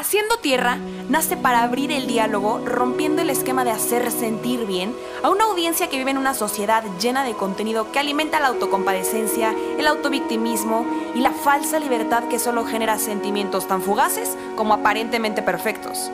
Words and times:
Haciendo 0.00 0.38
Tierra 0.38 0.78
nace 1.10 1.36
para 1.36 1.62
abrir 1.62 1.92
el 1.92 2.06
diálogo, 2.06 2.62
rompiendo 2.64 3.20
el 3.20 3.28
esquema 3.28 3.64
de 3.64 3.70
hacer 3.70 4.10
sentir 4.10 4.64
bien 4.64 4.96
a 5.22 5.28
una 5.28 5.44
audiencia 5.44 5.90
que 5.90 5.98
vive 5.98 6.10
en 6.10 6.16
una 6.16 6.32
sociedad 6.32 6.82
llena 6.98 7.22
de 7.22 7.34
contenido 7.34 7.92
que 7.92 7.98
alimenta 7.98 8.40
la 8.40 8.46
autocompadecencia, 8.46 9.54
el 9.78 9.86
autovictimismo 9.86 10.86
y 11.14 11.20
la 11.20 11.32
falsa 11.32 11.78
libertad 11.78 12.28
que 12.28 12.38
solo 12.38 12.64
genera 12.64 12.98
sentimientos 12.98 13.68
tan 13.68 13.82
fugaces 13.82 14.38
como 14.56 14.72
aparentemente 14.72 15.42
perfectos. 15.42 16.10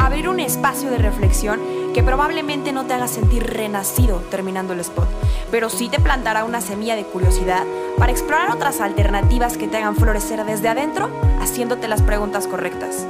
Abrir 0.00 0.30
un 0.30 0.40
espacio 0.40 0.90
de 0.90 0.96
reflexión 0.96 1.60
que 1.92 2.02
probablemente 2.02 2.72
no 2.72 2.86
te 2.86 2.94
haga 2.94 3.06
sentir 3.06 3.44
renacido 3.46 4.20
terminando 4.30 4.72
el 4.72 4.80
spot, 4.80 5.06
pero 5.50 5.68
sí 5.68 5.90
te 5.90 6.00
plantará 6.00 6.44
una 6.44 6.62
semilla 6.62 6.96
de 6.96 7.04
curiosidad 7.04 7.64
para 7.98 8.10
explorar 8.10 8.50
otras 8.50 8.80
alternativas 8.80 9.58
que 9.58 9.68
te 9.68 9.76
hagan 9.76 9.96
florecer 9.96 10.42
desde 10.46 10.68
adentro 10.68 11.10
haciéndote 11.42 11.86
las 11.86 12.00
preguntas 12.00 12.46
correctas. 12.46 13.06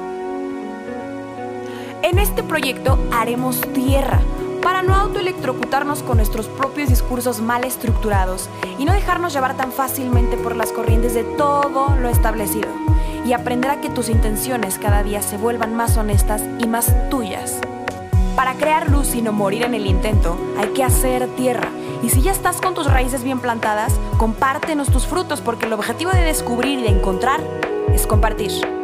En 2.02 2.18
este 2.18 2.42
proyecto 2.42 2.98
haremos 3.12 3.60
tierra 3.72 4.20
para 4.60 4.82
no 4.82 4.96
autoelectrocutarnos 4.96 6.02
con 6.02 6.16
nuestros 6.16 6.48
propios 6.48 6.88
discursos 6.88 7.40
mal 7.40 7.62
estructurados 7.62 8.50
y 8.80 8.84
no 8.84 8.92
dejarnos 8.92 9.32
llevar 9.32 9.56
tan 9.56 9.70
fácilmente 9.70 10.36
por 10.36 10.56
las 10.56 10.72
corrientes 10.72 11.14
de 11.14 11.22
todo 11.22 11.94
lo 12.00 12.08
establecido 12.08 12.89
y 13.24 13.32
aprender 13.32 13.70
a 13.70 13.80
que 13.80 13.90
tus 13.90 14.08
intenciones 14.08 14.78
cada 14.78 15.02
día 15.02 15.22
se 15.22 15.36
vuelvan 15.36 15.74
más 15.74 15.96
honestas 15.96 16.42
y 16.58 16.66
más 16.66 16.94
tuyas. 17.10 17.60
Para 18.36 18.54
crear 18.54 18.90
luz 18.90 19.14
y 19.14 19.22
no 19.22 19.32
morir 19.32 19.64
en 19.64 19.74
el 19.74 19.86
intento, 19.86 20.38
hay 20.58 20.68
que 20.68 20.84
hacer 20.84 21.28
tierra. 21.36 21.68
Y 22.02 22.08
si 22.08 22.22
ya 22.22 22.32
estás 22.32 22.60
con 22.60 22.74
tus 22.74 22.90
raíces 22.90 23.22
bien 23.22 23.40
plantadas, 23.40 23.92
compártenos 24.16 24.90
tus 24.90 25.06
frutos 25.06 25.40
porque 25.40 25.66
el 25.66 25.72
objetivo 25.72 26.12
de 26.12 26.22
descubrir 26.22 26.78
y 26.78 26.82
de 26.82 26.88
encontrar 26.88 27.40
es 27.92 28.06
compartir. 28.06 28.79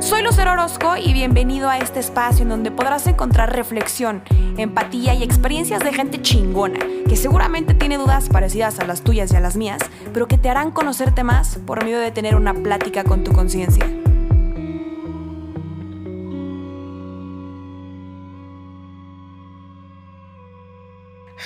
Soy 0.00 0.22
Lucero 0.22 0.52
Orozco 0.52 0.96
y 0.96 1.12
bienvenido 1.12 1.68
a 1.68 1.78
este 1.78 1.98
espacio 1.98 2.44
en 2.44 2.50
donde 2.50 2.70
podrás 2.70 3.08
encontrar 3.08 3.54
reflexión, 3.54 4.22
empatía 4.56 5.12
y 5.14 5.24
experiencias 5.24 5.80
de 5.80 5.92
gente 5.92 6.22
chingona, 6.22 6.78
que 7.08 7.16
seguramente 7.16 7.74
tiene 7.74 7.98
dudas 7.98 8.28
parecidas 8.28 8.78
a 8.78 8.86
las 8.86 9.02
tuyas 9.02 9.32
y 9.32 9.36
a 9.36 9.40
las 9.40 9.56
mías, 9.56 9.80
pero 10.14 10.28
que 10.28 10.38
te 10.38 10.48
harán 10.50 10.70
conocerte 10.70 11.24
más 11.24 11.58
por 11.66 11.82
medio 11.82 11.98
de 11.98 12.12
tener 12.12 12.36
una 12.36 12.54
plática 12.54 13.02
con 13.02 13.24
tu 13.24 13.32
conciencia. 13.32 13.86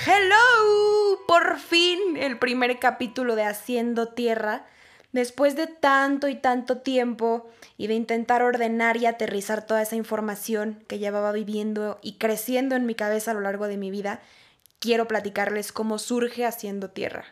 Hello, 0.05 1.19
por 1.27 1.57
fin 1.57 2.17
el 2.17 2.37
primer 2.37 2.77
capítulo 2.77 3.35
de 3.35 3.45
Haciendo 3.45 4.09
Tierra 4.09 4.67
Después 5.13 5.55
de 5.55 5.67
tanto 5.67 6.27
y 6.27 6.35
tanto 6.35 6.79
tiempo 6.79 7.47
y 7.77 7.85
de 7.85 7.93
intentar 7.93 8.41
ordenar 8.41 8.97
y 8.97 9.05
aterrizar 9.05 9.65
toda 9.65 9.83
esa 9.83 9.95
información 9.95 10.83
que 10.87 10.97
llevaba 10.97 11.31
viviendo 11.31 11.99
y 12.01 12.17
creciendo 12.17 12.75
en 12.75 12.87
mi 12.87 12.95
cabeza 12.95 13.31
a 13.31 13.33
lo 13.35 13.41
largo 13.41 13.67
de 13.67 13.77
mi 13.77 13.91
vida, 13.91 14.21
quiero 14.79 15.07
platicarles 15.07 15.71
cómo 15.71 15.99
surge 15.99 16.45
haciendo 16.45 16.89
tierra. 16.89 17.25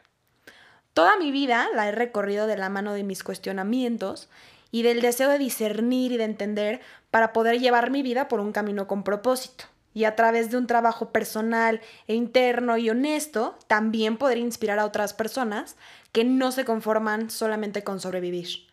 Toda 0.94 1.18
mi 1.18 1.32
vida 1.32 1.70
la 1.74 1.88
he 1.88 1.92
recorrido 1.92 2.46
de 2.46 2.58
la 2.58 2.70
mano 2.70 2.94
de 2.94 3.04
mis 3.04 3.24
cuestionamientos 3.24 4.30
y 4.70 4.84
del 4.84 5.02
deseo 5.02 5.30
de 5.30 5.40
discernir 5.40 6.12
y 6.12 6.18
de 6.18 6.26
entender 6.26 6.82
para 7.10 7.34
poder 7.34 7.60
llevar 7.60 7.90
mi 7.90 8.04
vida 8.04 8.28
por 8.28 8.42
un 8.42 8.52
camino 8.52 8.88
con 8.88 9.04
propósito. 9.04 9.66
Y 9.94 10.06
a 10.06 10.16
través 10.16 10.52
de 10.52 10.58
un 10.58 10.68
trabajo 10.68 11.12
personal 11.12 11.82
e 12.08 12.16
interno 12.16 12.78
y 12.78 12.90
honesto, 12.90 13.58
también 13.68 14.18
poder 14.18 14.38
inspirar 14.38 14.80
a 14.80 14.86
otras 14.86 15.14
personas 15.14 15.76
que 16.12 16.24
no 16.24 16.52
se 16.52 16.66
conforman 16.66 17.30
solamente 17.30 17.84
con 17.84 18.00
sobrevivir. 18.00 18.68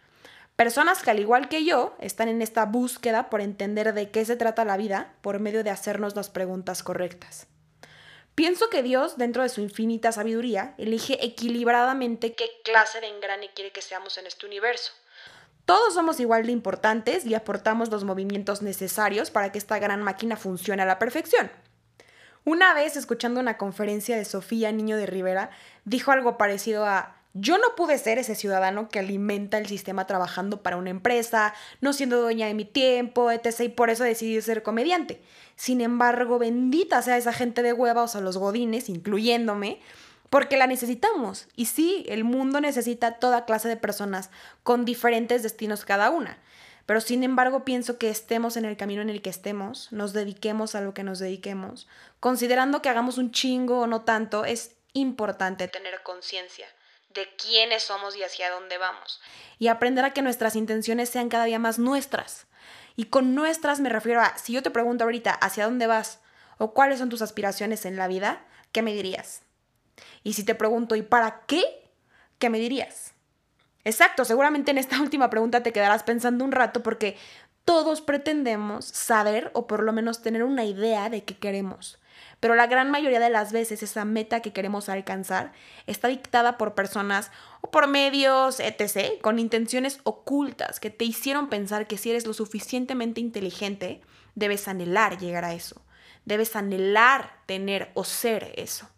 Personas 0.56 1.02
que 1.02 1.10
al 1.12 1.20
igual 1.20 1.48
que 1.48 1.64
yo 1.64 1.94
están 2.00 2.28
en 2.28 2.42
esta 2.42 2.64
búsqueda 2.64 3.30
por 3.30 3.40
entender 3.40 3.94
de 3.94 4.10
qué 4.10 4.24
se 4.24 4.34
trata 4.34 4.64
la 4.64 4.76
vida 4.76 5.14
por 5.20 5.38
medio 5.38 5.62
de 5.62 5.70
hacernos 5.70 6.16
las 6.16 6.30
preguntas 6.30 6.82
correctas. 6.82 7.46
Pienso 8.34 8.70
que 8.70 8.84
Dios, 8.84 9.18
dentro 9.18 9.42
de 9.42 9.48
su 9.48 9.60
infinita 9.60 10.12
sabiduría, 10.12 10.74
elige 10.78 11.24
equilibradamente 11.24 12.34
qué 12.34 12.48
clase 12.62 13.00
de 13.00 13.08
engrane 13.08 13.50
quiere 13.52 13.72
que 13.72 13.82
seamos 13.82 14.16
en 14.18 14.28
este 14.28 14.46
universo. 14.46 14.92
Todos 15.68 15.92
somos 15.92 16.18
igual 16.18 16.46
de 16.46 16.52
importantes 16.52 17.26
y 17.26 17.34
aportamos 17.34 17.90
los 17.90 18.02
movimientos 18.02 18.62
necesarios 18.62 19.30
para 19.30 19.52
que 19.52 19.58
esta 19.58 19.78
gran 19.78 20.02
máquina 20.02 20.38
funcione 20.38 20.80
a 20.80 20.86
la 20.86 20.98
perfección. 20.98 21.50
Una 22.46 22.72
vez, 22.72 22.96
escuchando 22.96 23.38
una 23.38 23.58
conferencia 23.58 24.16
de 24.16 24.24
Sofía 24.24 24.72
Niño 24.72 24.96
de 24.96 25.04
Rivera, 25.04 25.50
dijo 25.84 26.10
algo 26.10 26.38
parecido 26.38 26.86
a 26.86 27.16
yo 27.34 27.58
no 27.58 27.74
pude 27.76 27.98
ser 27.98 28.16
ese 28.16 28.34
ciudadano 28.34 28.88
que 28.88 28.98
alimenta 28.98 29.58
el 29.58 29.66
sistema 29.66 30.06
trabajando 30.06 30.62
para 30.62 30.78
una 30.78 30.88
empresa, 30.88 31.52
no 31.82 31.92
siendo 31.92 32.22
dueña 32.22 32.46
de 32.46 32.54
mi 32.54 32.64
tiempo, 32.64 33.30
etc. 33.30 33.60
Y 33.64 33.68
por 33.68 33.90
eso 33.90 34.04
decidí 34.04 34.40
ser 34.40 34.62
comediante. 34.62 35.20
Sin 35.54 35.82
embargo, 35.82 36.38
bendita 36.38 37.02
sea 37.02 37.18
esa 37.18 37.34
gente 37.34 37.62
de 37.62 37.74
hueva, 37.74 38.04
o 38.04 38.08
sea, 38.08 38.22
los 38.22 38.38
godines, 38.38 38.88
incluyéndome, 38.88 39.80
porque 40.30 40.56
la 40.56 40.66
necesitamos. 40.66 41.48
Y 41.56 41.66
sí, 41.66 42.04
el 42.08 42.24
mundo 42.24 42.60
necesita 42.60 43.18
toda 43.18 43.44
clase 43.44 43.68
de 43.68 43.76
personas 43.76 44.30
con 44.62 44.84
diferentes 44.84 45.42
destinos 45.42 45.84
cada 45.84 46.10
una. 46.10 46.38
Pero 46.86 47.02
sin 47.02 47.22
embargo 47.22 47.64
pienso 47.64 47.98
que 47.98 48.08
estemos 48.08 48.56
en 48.56 48.64
el 48.64 48.78
camino 48.78 49.02
en 49.02 49.10
el 49.10 49.20
que 49.20 49.28
estemos, 49.28 49.92
nos 49.92 50.14
dediquemos 50.14 50.74
a 50.74 50.80
lo 50.80 50.94
que 50.94 51.04
nos 51.04 51.18
dediquemos, 51.18 51.86
considerando 52.18 52.80
que 52.80 52.88
hagamos 52.88 53.18
un 53.18 53.30
chingo 53.30 53.80
o 53.80 53.86
no 53.86 54.02
tanto, 54.02 54.46
es 54.46 54.74
importante 54.94 55.68
tener 55.68 56.02
conciencia 56.02 56.66
de 57.10 57.28
quiénes 57.36 57.82
somos 57.82 58.16
y 58.16 58.22
hacia 58.22 58.50
dónde 58.50 58.78
vamos. 58.78 59.20
Y 59.58 59.68
aprender 59.68 60.04
a 60.04 60.12
que 60.14 60.22
nuestras 60.22 60.56
intenciones 60.56 61.10
sean 61.10 61.28
cada 61.28 61.44
día 61.44 61.58
más 61.58 61.78
nuestras. 61.78 62.46
Y 62.96 63.04
con 63.04 63.34
nuestras 63.34 63.80
me 63.80 63.90
refiero 63.90 64.22
a, 64.22 64.38
si 64.38 64.54
yo 64.54 64.62
te 64.62 64.70
pregunto 64.70 65.04
ahorita, 65.04 65.32
¿hacia 65.32 65.64
dónde 65.64 65.86
vas? 65.86 66.20
¿O 66.56 66.72
cuáles 66.72 67.00
son 67.00 67.10
tus 67.10 67.20
aspiraciones 67.20 67.84
en 67.84 67.96
la 67.96 68.08
vida? 68.08 68.46
¿Qué 68.72 68.80
me 68.80 68.94
dirías? 68.94 69.42
Y 70.22 70.34
si 70.34 70.44
te 70.44 70.54
pregunto, 70.54 70.94
¿y 70.96 71.02
para 71.02 71.42
qué? 71.46 71.62
¿Qué 72.38 72.50
me 72.50 72.58
dirías? 72.58 73.14
Exacto, 73.84 74.24
seguramente 74.24 74.70
en 74.70 74.78
esta 74.78 75.00
última 75.00 75.30
pregunta 75.30 75.62
te 75.62 75.72
quedarás 75.72 76.02
pensando 76.02 76.44
un 76.44 76.52
rato 76.52 76.82
porque 76.82 77.16
todos 77.64 78.00
pretendemos 78.00 78.86
saber 78.86 79.50
o 79.52 79.66
por 79.66 79.82
lo 79.82 79.92
menos 79.92 80.22
tener 80.22 80.42
una 80.42 80.64
idea 80.64 81.10
de 81.10 81.24
qué 81.24 81.36
queremos. 81.36 81.98
Pero 82.40 82.54
la 82.54 82.66
gran 82.66 82.90
mayoría 82.90 83.20
de 83.20 83.30
las 83.30 83.52
veces 83.52 83.82
esa 83.82 84.04
meta 84.04 84.40
que 84.40 84.52
queremos 84.52 84.88
alcanzar 84.88 85.52
está 85.86 86.08
dictada 86.08 86.56
por 86.56 86.74
personas 86.74 87.30
o 87.60 87.70
por 87.70 87.86
medios, 87.86 88.60
etc., 88.60 89.20
con 89.20 89.38
intenciones 89.38 90.00
ocultas 90.04 90.80
que 90.80 90.90
te 90.90 91.04
hicieron 91.04 91.48
pensar 91.48 91.86
que 91.86 91.98
si 91.98 92.10
eres 92.10 92.26
lo 92.26 92.32
suficientemente 92.32 93.20
inteligente, 93.20 94.00
debes 94.34 94.68
anhelar 94.68 95.18
llegar 95.18 95.44
a 95.44 95.52
eso. 95.52 95.82
Debes 96.24 96.56
anhelar 96.56 97.42
tener 97.46 97.90
o 97.94 98.04
ser 98.04 98.52
eso. 98.56 98.88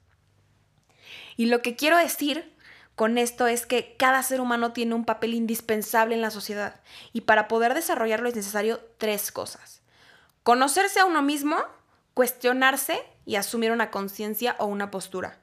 Y 1.40 1.46
lo 1.46 1.62
que 1.62 1.74
quiero 1.74 1.96
decir 1.96 2.52
con 2.96 3.16
esto 3.16 3.46
es 3.46 3.64
que 3.64 3.96
cada 3.96 4.22
ser 4.22 4.42
humano 4.42 4.74
tiene 4.74 4.94
un 4.94 5.06
papel 5.06 5.32
indispensable 5.32 6.14
en 6.14 6.20
la 6.20 6.30
sociedad 6.30 6.82
y 7.14 7.22
para 7.22 7.48
poder 7.48 7.72
desarrollarlo 7.72 8.28
es 8.28 8.36
necesario 8.36 8.78
tres 8.98 9.32
cosas. 9.32 9.80
Conocerse 10.42 11.00
a 11.00 11.06
uno 11.06 11.22
mismo, 11.22 11.56
cuestionarse 12.12 13.02
y 13.24 13.36
asumir 13.36 13.72
una 13.72 13.90
conciencia 13.90 14.54
o 14.58 14.66
una 14.66 14.90
postura. 14.90 15.38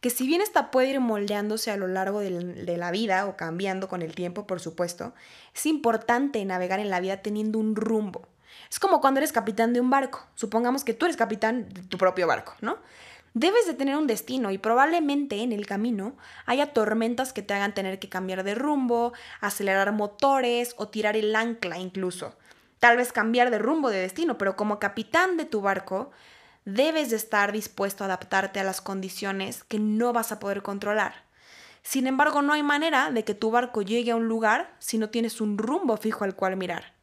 Que 0.00 0.10
si 0.10 0.24
bien 0.24 0.40
esta 0.40 0.70
puede 0.70 0.90
ir 0.90 1.00
moldeándose 1.00 1.72
a 1.72 1.76
lo 1.76 1.88
largo 1.88 2.20
de 2.20 2.76
la 2.76 2.92
vida 2.92 3.26
o 3.26 3.36
cambiando 3.36 3.88
con 3.88 4.02
el 4.02 4.14
tiempo, 4.14 4.46
por 4.46 4.60
supuesto, 4.60 5.14
es 5.52 5.66
importante 5.66 6.44
navegar 6.44 6.78
en 6.78 6.90
la 6.90 7.00
vida 7.00 7.22
teniendo 7.22 7.58
un 7.58 7.74
rumbo. 7.74 8.28
Es 8.70 8.78
como 8.78 9.00
cuando 9.00 9.18
eres 9.18 9.32
capitán 9.32 9.72
de 9.72 9.80
un 9.80 9.90
barco. 9.90 10.24
Supongamos 10.36 10.84
que 10.84 10.94
tú 10.94 11.06
eres 11.06 11.16
capitán 11.16 11.68
de 11.70 11.82
tu 11.82 11.98
propio 11.98 12.28
barco, 12.28 12.54
¿no? 12.60 12.78
Debes 13.34 13.66
de 13.66 13.74
tener 13.74 13.96
un 13.96 14.08
destino 14.08 14.50
y 14.50 14.58
probablemente 14.58 15.42
en 15.42 15.52
el 15.52 15.66
camino 15.66 16.16
haya 16.46 16.72
tormentas 16.72 17.32
que 17.32 17.42
te 17.42 17.54
hagan 17.54 17.74
tener 17.74 17.98
que 18.00 18.08
cambiar 18.08 18.42
de 18.42 18.56
rumbo, 18.56 19.12
acelerar 19.40 19.92
motores 19.92 20.74
o 20.78 20.88
tirar 20.88 21.16
el 21.16 21.34
ancla 21.36 21.78
incluso. 21.78 22.34
Tal 22.80 22.96
vez 22.96 23.12
cambiar 23.12 23.50
de 23.50 23.58
rumbo 23.58 23.90
de 23.90 24.00
destino, 24.00 24.36
pero 24.36 24.56
como 24.56 24.80
capitán 24.80 25.36
de 25.36 25.44
tu 25.44 25.60
barco 25.60 26.10
debes 26.64 27.10
de 27.10 27.16
estar 27.16 27.52
dispuesto 27.52 28.02
a 28.02 28.06
adaptarte 28.06 28.58
a 28.58 28.64
las 28.64 28.80
condiciones 28.80 29.62
que 29.64 29.78
no 29.78 30.12
vas 30.12 30.32
a 30.32 30.40
poder 30.40 30.62
controlar. 30.62 31.24
Sin 31.82 32.06
embargo, 32.06 32.42
no 32.42 32.52
hay 32.52 32.62
manera 32.62 33.10
de 33.10 33.24
que 33.24 33.34
tu 33.34 33.50
barco 33.50 33.82
llegue 33.82 34.10
a 34.10 34.16
un 34.16 34.28
lugar 34.28 34.74
si 34.80 34.98
no 34.98 35.08
tienes 35.10 35.40
un 35.40 35.56
rumbo 35.56 35.96
fijo 35.96 36.24
al 36.24 36.34
cual 36.34 36.56
mirar. 36.56 36.94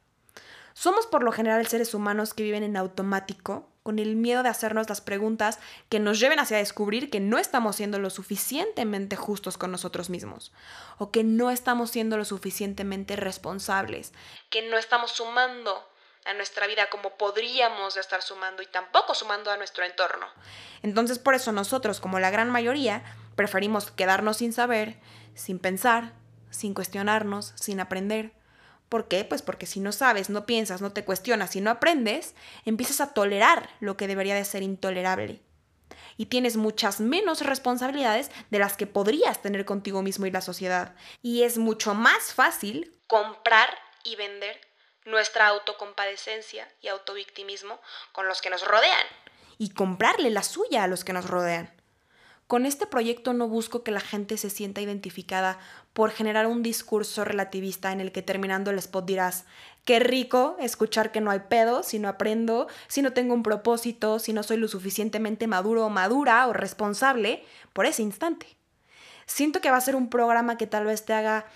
Somos 0.73 1.07
por 1.07 1.23
lo 1.23 1.31
general 1.31 1.65
seres 1.67 1.93
humanos 1.95 2.33
que 2.33 2.43
viven 2.43 2.63
en 2.63 2.77
automático, 2.77 3.67
con 3.87 3.99
el 3.99 4.17
miedo 4.17 4.43
de 4.43 4.49
hacernos 4.49 4.89
las 4.89 4.99
preguntas 4.99 5.59
que 5.87 6.01
nos 6.01 6.19
lleven 6.19 6.39
hacia 6.39 6.57
descubrir 6.57 7.09
que 7.09 7.21
no 7.21 7.37
estamos 7.37 7.77
siendo 7.77 7.99
lo 7.99 8.09
suficientemente 8.09 9.15
justos 9.15 9.57
con 9.57 9.71
nosotros 9.71 10.09
mismos, 10.09 10.51
o 10.97 11.09
que 11.09 11.23
no 11.23 11.51
estamos 11.51 11.89
siendo 11.89 12.17
lo 12.17 12.25
suficientemente 12.25 13.15
responsables, 13.15 14.11
que 14.49 14.69
no 14.69 14.77
estamos 14.77 15.11
sumando 15.11 15.87
a 16.25 16.33
nuestra 16.33 16.67
vida 16.67 16.89
como 16.89 17.11
podríamos 17.11 17.95
estar 17.95 18.21
sumando 18.21 18.61
y 18.61 18.65
tampoco 18.65 19.15
sumando 19.15 19.51
a 19.51 19.55
nuestro 19.55 19.85
entorno. 19.85 20.27
Entonces 20.83 21.17
por 21.17 21.33
eso 21.33 21.53
nosotros, 21.53 22.01
como 22.01 22.19
la 22.19 22.29
gran 22.29 22.49
mayoría, 22.49 23.05
preferimos 23.37 23.91
quedarnos 23.91 24.35
sin 24.35 24.51
saber, 24.51 24.99
sin 25.33 25.59
pensar, 25.59 26.11
sin 26.49 26.73
cuestionarnos, 26.73 27.53
sin 27.55 27.79
aprender, 27.79 28.33
¿Por 28.89 29.07
qué? 29.07 29.25
Pues 29.25 29.41
porque 29.41 29.65
si 29.65 29.79
no 29.79 29.91
sabes, 29.91 30.29
no 30.29 30.45
piensas, 30.45 30.81
no 30.81 30.91
te 30.93 31.03
cuestionas 31.03 31.55
y 31.55 31.61
no 31.61 31.71
aprendes, 31.71 32.35
empiezas 32.65 33.01
a 33.01 33.13
tolerar 33.13 33.69
lo 33.79 33.97
que 33.97 34.07
debería 34.07 34.35
de 34.35 34.45
ser 34.45 34.63
intolerable. 34.63 35.41
Y 36.15 36.27
tienes 36.27 36.57
muchas 36.57 36.99
menos 36.99 37.41
responsabilidades 37.41 38.31
de 38.49 38.59
las 38.59 38.75
que 38.75 38.87
podrías 38.87 39.41
tener 39.41 39.65
contigo 39.65 40.01
mismo 40.01 40.25
y 40.25 40.31
la 40.31 40.41
sociedad. 40.41 40.95
Y 41.21 41.43
es 41.43 41.57
mucho 41.57 41.93
más 41.93 42.33
fácil 42.33 42.99
comprar 43.07 43.69
y 44.03 44.15
vender 44.15 44.59
nuestra 45.05 45.47
autocompadecencia 45.47 46.67
y 46.81 46.87
autovictimismo 46.87 47.79
con 48.13 48.27
los 48.27 48.41
que 48.41 48.49
nos 48.49 48.65
rodean 48.67 49.05
y 49.57 49.69
comprarle 49.69 50.29
la 50.29 50.43
suya 50.43 50.83
a 50.83 50.87
los 50.87 51.03
que 51.03 51.13
nos 51.13 51.27
rodean. 51.29 51.71
Con 52.47 52.65
este 52.65 52.87
proyecto 52.87 53.33
no 53.33 53.49
busco 53.49 53.83
que 53.83 53.91
la 53.91 53.99
gente 53.99 54.37
se 54.37 54.49
sienta 54.49 54.79
identificada 54.79 55.59
por 55.91 56.11
generar 56.11 56.47
un 56.47 56.63
discurso 56.63 57.25
relativista 57.25 57.91
en 57.91 57.99
el 57.99 58.13
que 58.13 58.21
terminando 58.21 58.71
el 58.71 58.79
spot 58.79 59.05
dirás, 59.05 59.43
qué 59.83 59.99
rico 59.99 60.55
escuchar 60.59 61.11
que 61.11 61.19
no 61.19 61.29
hay 61.29 61.41
pedo, 61.49 61.83
si 61.83 61.99
no 61.99 62.07
aprendo, 62.07 62.67
si 62.87 63.01
no 63.01 63.11
tengo 63.11 63.33
un 63.33 63.43
propósito, 63.43 64.19
si 64.19 64.31
no 64.31 64.43
soy 64.43 64.55
lo 64.55 64.69
suficientemente 64.69 65.45
maduro 65.45 65.85
o 65.85 65.89
madura 65.89 66.47
o 66.47 66.53
responsable 66.53 67.43
por 67.73 67.85
ese 67.85 68.01
instante. 68.01 68.47
Siento 69.25 69.59
que 69.59 69.69
va 69.69 69.75
a 69.75 69.81
ser 69.81 69.97
un 69.97 70.09
programa 70.09 70.57
que 70.57 70.67
tal 70.67 70.85
vez 70.85 71.03
te 71.03 71.11
haga 71.11 71.47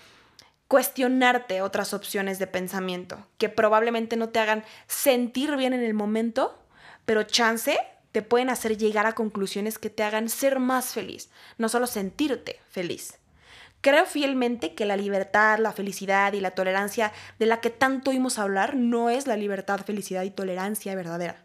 cuestionarte 0.68 1.62
otras 1.62 1.94
opciones 1.94 2.38
de 2.38 2.46
pensamiento, 2.46 3.26
que 3.38 3.48
probablemente 3.48 4.16
no 4.16 4.28
te 4.28 4.40
hagan 4.40 4.62
sentir 4.88 5.56
bien 5.56 5.72
en 5.72 5.82
el 5.82 5.94
momento, 5.94 6.58
pero 7.06 7.22
chance 7.22 7.78
te 8.12 8.22
pueden 8.22 8.50
hacer 8.50 8.76
llegar 8.76 9.06
a 9.06 9.14
conclusiones 9.14 9.78
que 9.78 9.90
te 9.90 10.02
hagan 10.02 10.28
ser 10.28 10.58
más 10.58 10.92
feliz, 10.92 11.30
no 11.58 11.68
solo 11.68 11.86
sentirte 11.86 12.60
feliz. 12.70 13.18
Creo 13.80 14.06
fielmente 14.06 14.74
que 14.74 14.86
la 14.86 14.96
libertad, 14.96 15.58
la 15.58 15.72
felicidad 15.72 16.34
y 16.34 16.40
la 16.40 16.52
tolerancia 16.52 17.12
de 17.40 17.46
la 17.46 17.60
que 17.60 17.70
tanto 17.70 18.10
oímos 18.10 18.38
hablar 18.38 18.76
no 18.76 19.10
es 19.10 19.26
la 19.26 19.36
libertad, 19.36 19.80
felicidad 19.84 20.22
y 20.22 20.30
tolerancia 20.30 20.94
verdadera. 20.94 21.44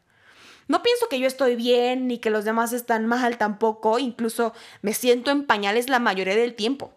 No 0.68 0.84
pienso 0.84 1.08
que 1.10 1.20
yo 1.20 1.28
estoy 1.28 1.56
bien 1.56 2.08
ni 2.08 2.20
que 2.20 2.30
los 2.30 2.46
demás 2.46 2.74
están 2.74 3.08
mal 3.08 3.38
tampoco, 3.38 3.98
incluso 3.98 4.54
me 4.82 4.94
siento 4.94 5.32
en 5.32 5.46
pañales 5.46 5.90
la 5.90 6.00
mayoría 6.00 6.36
del 6.36 6.56
tiempo. 6.56 6.94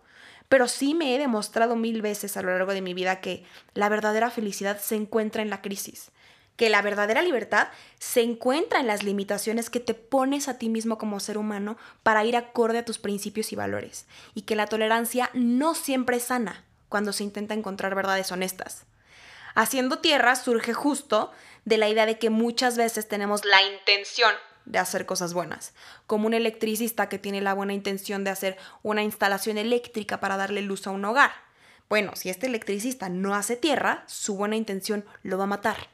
Pero 0.48 0.66
sí 0.66 0.94
me 0.94 1.14
he 1.14 1.18
demostrado 1.18 1.76
mil 1.76 2.02
veces 2.02 2.36
a 2.36 2.42
lo 2.42 2.50
largo 2.50 2.74
de 2.74 2.82
mi 2.82 2.92
vida 2.92 3.20
que 3.20 3.44
la 3.72 3.88
verdadera 3.88 4.30
felicidad 4.30 4.78
se 4.80 4.96
encuentra 4.96 5.42
en 5.42 5.48
la 5.48 5.62
crisis, 5.62 6.10
que 6.60 6.68
la 6.68 6.82
verdadera 6.82 7.22
libertad 7.22 7.68
se 7.98 8.20
encuentra 8.20 8.80
en 8.80 8.86
las 8.86 9.02
limitaciones 9.02 9.70
que 9.70 9.80
te 9.80 9.94
pones 9.94 10.46
a 10.46 10.58
ti 10.58 10.68
mismo 10.68 10.98
como 10.98 11.18
ser 11.18 11.38
humano 11.38 11.78
para 12.02 12.22
ir 12.26 12.36
acorde 12.36 12.76
a 12.76 12.84
tus 12.84 12.98
principios 12.98 13.50
y 13.50 13.56
valores, 13.56 14.04
y 14.34 14.42
que 14.42 14.56
la 14.56 14.66
tolerancia 14.66 15.30
no 15.32 15.74
siempre 15.74 16.18
es 16.18 16.24
sana 16.24 16.66
cuando 16.90 17.14
se 17.14 17.24
intenta 17.24 17.54
encontrar 17.54 17.94
verdades 17.94 18.30
honestas. 18.30 18.84
Haciendo 19.54 20.00
tierra 20.00 20.36
surge 20.36 20.74
justo 20.74 21.32
de 21.64 21.78
la 21.78 21.88
idea 21.88 22.04
de 22.04 22.18
que 22.18 22.28
muchas 22.28 22.76
veces 22.76 23.08
tenemos 23.08 23.42
la 23.46 23.62
intención 23.62 24.34
de 24.66 24.80
hacer 24.80 25.06
cosas 25.06 25.32
buenas, 25.32 25.72
como 26.06 26.26
un 26.26 26.34
electricista 26.34 27.08
que 27.08 27.18
tiene 27.18 27.40
la 27.40 27.54
buena 27.54 27.72
intención 27.72 28.22
de 28.22 28.32
hacer 28.32 28.58
una 28.82 29.02
instalación 29.02 29.56
eléctrica 29.56 30.20
para 30.20 30.36
darle 30.36 30.60
luz 30.60 30.86
a 30.86 30.90
un 30.90 31.06
hogar. 31.06 31.32
Bueno, 31.88 32.16
si 32.16 32.28
este 32.28 32.48
electricista 32.48 33.08
no 33.08 33.34
hace 33.34 33.56
tierra, 33.56 34.04
su 34.06 34.36
buena 34.36 34.56
intención 34.56 35.06
lo 35.22 35.38
va 35.38 35.44
a 35.44 35.46
matar 35.46 35.88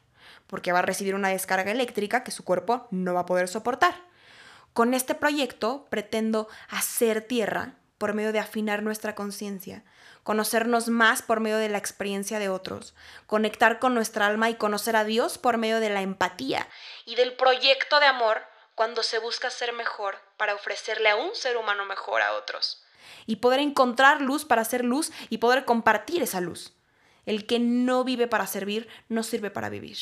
porque 0.47 0.73
va 0.73 0.81
a 0.81 0.83
recibir 0.83 1.15
una 1.15 1.29
descarga 1.29 1.71
eléctrica 1.71 2.25
que 2.25 2.31
su 2.31 2.45
cuerpo 2.45 2.89
no 2.91 3.15
va 3.15 3.21
a 3.21 3.27
poder 3.27 3.49
soportar. 3.49 3.95
Con 4.73 4.95
este 4.95 5.15
proyecto 5.15 5.87
pretendo 5.91 6.49
hacer 6.69 7.23
tierra 7.23 7.75
por 7.99 8.15
medio 8.15 8.33
de 8.33 8.39
afinar 8.39 8.83
nuestra 8.83 9.15
conciencia, 9.15 9.85
conocernos 10.23 10.89
más 10.89 11.23
por 11.23 11.41
medio 11.41 11.57
de 11.57 11.69
la 11.69 11.79
experiencia 11.79 12.39
de 12.39 12.49
otros, 12.49 12.95
conectar 13.27 13.79
con 13.79 13.95
nuestra 13.95 14.27
alma 14.27 14.51
y 14.51 14.57
conocer 14.57 14.97
a 14.97 15.05
Dios 15.05 15.39
por 15.39 15.57
medio 15.57 15.81
de 15.81 15.89
la 15.89 16.03
empatía 16.03 16.69
y 17.05 17.15
del 17.15 17.35
proyecto 17.35 18.01
de 18.01 18.07
amor 18.07 18.43
cuando 18.75 19.03
se 19.03 19.19
busca 19.19 19.51
ser 19.51 19.73
mejor 19.73 20.17
para 20.37 20.55
ofrecerle 20.55 21.09
a 21.09 21.17
un 21.17 21.35
ser 21.35 21.57
humano 21.57 21.87
mejor 21.87 22.21
a 22.23 22.35
otros. 22.35 22.85
Y 23.25 23.37
poder 23.37 23.61
encontrar 23.61 24.21
luz 24.21 24.45
para 24.45 24.63
hacer 24.63 24.85
luz 24.85 25.11
y 25.31 25.39
poder 25.39 25.65
compartir 25.65 26.23
esa 26.23 26.41
luz. 26.41 26.75
El 27.25 27.47
que 27.47 27.59
no 27.59 28.05
vive 28.05 28.29
para 28.29 28.47
servir 28.47 28.89
no 29.09 29.23
sirve 29.23 29.51
para 29.51 29.71
vivir. 29.71 29.97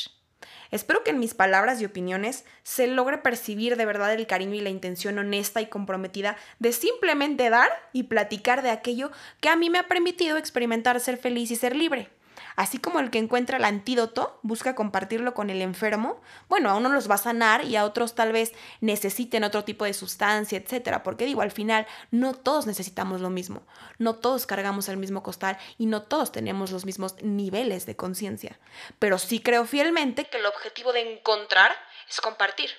Espero 0.70 1.04
que 1.04 1.10
en 1.10 1.18
mis 1.18 1.34
palabras 1.34 1.80
y 1.80 1.84
opiniones 1.84 2.44
se 2.62 2.86
logre 2.86 3.18
percibir 3.18 3.76
de 3.76 3.86
verdad 3.86 4.12
el 4.12 4.26
cariño 4.26 4.54
y 4.54 4.60
la 4.60 4.70
intención 4.70 5.18
honesta 5.18 5.60
y 5.60 5.66
comprometida 5.66 6.36
de 6.58 6.72
simplemente 6.72 7.50
dar 7.50 7.70
y 7.92 8.04
platicar 8.04 8.62
de 8.62 8.70
aquello 8.70 9.10
que 9.40 9.48
a 9.48 9.56
mí 9.56 9.70
me 9.70 9.78
ha 9.78 9.88
permitido 9.88 10.36
experimentar 10.36 11.00
ser 11.00 11.16
feliz 11.16 11.50
y 11.50 11.56
ser 11.56 11.76
libre. 11.76 12.10
Así 12.56 12.78
como 12.78 13.00
el 13.00 13.10
que 13.10 13.18
encuentra 13.18 13.56
el 13.56 13.64
antídoto 13.64 14.38
busca 14.42 14.74
compartirlo 14.74 15.34
con 15.34 15.50
el 15.50 15.60
enfermo, 15.60 16.20
bueno, 16.48 16.70
a 16.70 16.74
uno 16.74 16.88
los 16.88 17.10
va 17.10 17.16
a 17.16 17.18
sanar 17.18 17.64
y 17.64 17.76
a 17.76 17.84
otros 17.84 18.14
tal 18.14 18.32
vez 18.32 18.52
necesiten 18.80 19.44
otro 19.44 19.64
tipo 19.64 19.84
de 19.84 19.94
sustancia, 19.94 20.58
etcétera. 20.58 21.02
Porque 21.02 21.26
digo, 21.26 21.42
al 21.42 21.50
final 21.50 21.86
no 22.10 22.34
todos 22.34 22.66
necesitamos 22.66 23.20
lo 23.20 23.30
mismo, 23.30 23.66
no 23.98 24.16
todos 24.16 24.46
cargamos 24.46 24.88
el 24.88 24.96
mismo 24.96 25.22
costal 25.22 25.58
y 25.78 25.86
no 25.86 26.02
todos 26.02 26.32
tenemos 26.32 26.70
los 26.70 26.84
mismos 26.84 27.16
niveles 27.22 27.86
de 27.86 27.96
conciencia. 27.96 28.58
Pero 28.98 29.18
sí 29.18 29.40
creo 29.40 29.64
fielmente 29.64 30.26
que 30.26 30.38
el 30.38 30.46
objetivo 30.46 30.92
de 30.92 31.14
encontrar 31.14 31.72
es 32.08 32.20
compartir. 32.20 32.70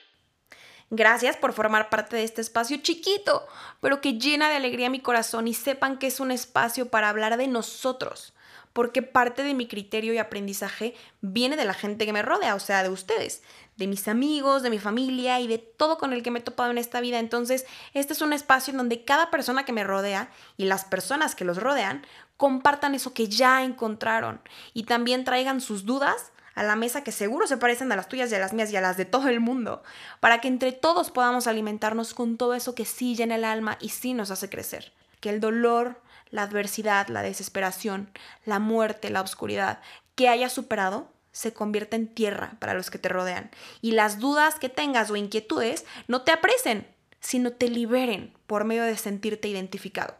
Gracias 0.91 1.35
por 1.35 1.51
formar 1.51 1.89
parte 1.89 2.15
de 2.15 2.23
este 2.23 2.41
espacio 2.41 2.77
chiquito, 2.77 3.47
pero 3.81 4.01
que 4.01 4.19
llena 4.19 4.49
de 4.49 4.55
alegría 4.55 4.89
mi 4.89 4.99
corazón 4.99 5.47
y 5.47 5.55
sepan 5.55 5.97
que 5.97 6.07
es 6.07 6.19
un 6.19 6.29
espacio 6.29 6.89
para 6.89 7.09
hablar 7.09 7.37
de 7.37 7.47
nosotros 7.47 8.33
porque 8.75 9.01
parte 9.01 9.41
de 9.43 9.53
mi 9.53 9.69
criterio 9.69 10.13
y 10.13 10.17
aprendizaje 10.17 10.95
viene 11.21 11.55
de 11.55 11.63
la 11.63 11.73
gente 11.73 12.05
que 12.05 12.11
me 12.11 12.21
rodea, 12.21 12.55
o 12.55 12.59
sea, 12.59 12.83
de 12.83 12.89
ustedes, 12.89 13.41
de 13.77 13.87
mis 13.87 14.09
amigos, 14.09 14.63
de 14.63 14.69
mi 14.69 14.79
familia 14.79 15.39
y 15.39 15.47
de 15.47 15.59
todo 15.59 15.97
con 15.97 16.11
el 16.11 16.21
que 16.21 16.29
me 16.29 16.39
he 16.39 16.41
topado 16.41 16.71
en 16.71 16.77
esta 16.77 16.99
vida. 16.99 17.19
Entonces, 17.19 17.65
este 17.93 18.11
es 18.11 18.21
un 18.21 18.33
espacio 18.33 18.71
en 18.71 18.77
donde 18.77 19.05
cada 19.05 19.31
persona 19.31 19.63
que 19.63 19.71
me 19.71 19.85
rodea 19.85 20.29
y 20.57 20.65
las 20.65 20.83
personas 20.83 21.35
que 21.35 21.45
los 21.45 21.55
rodean 21.55 22.05
compartan 22.35 22.95
eso 22.95 23.13
que 23.13 23.29
ya 23.29 23.63
encontraron 23.63 24.41
y 24.73 24.83
también 24.83 25.23
traigan 25.23 25.61
sus 25.61 25.85
dudas 25.85 26.33
a 26.53 26.63
la 26.63 26.75
mesa 26.75 27.01
que 27.01 27.13
seguro 27.13 27.47
se 27.47 27.55
parecen 27.55 27.93
a 27.93 27.95
las 27.95 28.09
tuyas 28.09 28.29
y 28.29 28.35
a 28.35 28.39
las 28.39 28.51
mías 28.51 28.73
y 28.73 28.75
a 28.75 28.81
las 28.81 28.97
de 28.97 29.05
todo 29.05 29.29
el 29.29 29.39
mundo, 29.39 29.83
para 30.19 30.41
que 30.41 30.49
entre 30.49 30.73
todos 30.73 31.11
podamos 31.11 31.47
alimentarnos 31.47 32.13
con 32.13 32.35
todo 32.35 32.55
eso 32.55 32.75
que 32.75 32.83
sí 32.83 33.15
llena 33.15 33.35
el 33.35 33.45
alma 33.45 33.77
y 33.79 33.87
sí 33.87 34.13
nos 34.13 34.31
hace 34.31 34.49
crecer. 34.49 34.91
Que 35.21 35.29
el 35.29 35.39
dolor, 35.39 36.01
la 36.35 36.43
adversidad, 36.43 37.07
la 37.07 37.21
desesperación, 37.21 38.11
la 38.43 38.59
muerte, 38.59 39.09
la 39.09 39.21
oscuridad 39.21 39.79
que 40.15 40.27
hayas 40.27 40.51
superado 40.51 41.09
se 41.31 41.53
convierte 41.53 41.95
en 41.95 42.13
tierra 42.13 42.55
para 42.59 42.73
los 42.73 42.91
que 42.91 42.97
te 42.97 43.09
rodean. 43.09 43.51
Y 43.81 43.91
las 43.91 44.19
dudas 44.19 44.59
que 44.59 44.69
tengas 44.69 45.09
o 45.09 45.15
inquietudes 45.15 45.85
no 46.07 46.23
te 46.23 46.31
apresen, 46.31 46.87
sino 47.21 47.53
te 47.53 47.69
liberen 47.69 48.33
por 48.47 48.65
medio 48.65 48.83
de 48.83 48.97
sentirte 48.97 49.47
identificado. 49.47 50.15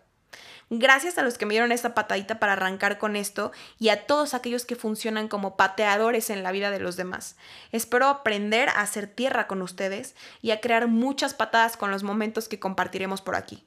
Gracias 0.70 1.18
a 1.18 1.22
los 1.22 1.38
que 1.38 1.46
me 1.46 1.54
dieron 1.54 1.72
esta 1.72 1.94
patadita 1.94 2.40
para 2.40 2.54
arrancar 2.54 2.98
con 2.98 3.16
esto 3.16 3.52
y 3.78 3.90
a 3.90 4.08
todos 4.08 4.34
aquellos 4.34 4.66
que 4.66 4.76
funcionan 4.76 5.28
como 5.28 5.58
pateadores 5.58 6.30
en 6.30 6.44
la 6.44 6.52
vida 6.52 6.72
de 6.72 6.80
los 6.80 6.96
demás. 6.96 7.36
Espero 7.72 8.08
aprender 8.08 8.70
a 8.70 8.82
hacer 8.82 9.08
tierra 9.08 9.48
con 9.48 9.62
ustedes 9.62 10.16
y 10.42 10.52
a 10.52 10.62
crear 10.62 10.88
muchas 10.88 11.34
patadas 11.34 11.78
con 11.78 11.92
los 11.92 12.04
momentos 12.04 12.48
que 12.48 12.60
compartiremos 12.60 13.22
por 13.22 13.36
aquí. 13.36 13.66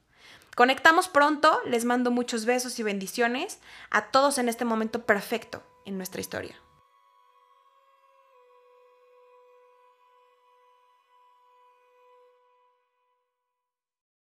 Conectamos 0.59 1.07
pronto, 1.07 1.61
les 1.67 1.85
mando 1.85 2.11
muchos 2.11 2.45
besos 2.45 2.81
y 2.81 2.83
bendiciones 2.83 3.61
a 3.91 4.11
todos 4.11 4.39
en 4.39 4.49
este 4.49 4.65
momento 4.65 5.07
perfecto 5.07 5.63
en 5.85 5.97
nuestra 5.99 6.21
historia. 6.21 6.57